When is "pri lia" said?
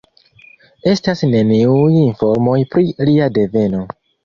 2.75-3.31